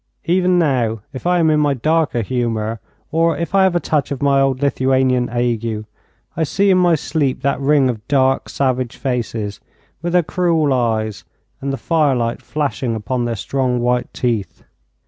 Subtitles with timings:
[0.25, 2.79] Even now if I am in my darker humour,
[3.11, 5.85] or if I have a touch of my old Lithuanian ague,
[6.35, 9.59] I see in my sleep that ring of dark, savage faces,
[10.01, 11.23] with their cruel eyes,
[11.61, 14.63] and the firelight flashing upon their strong white teeth.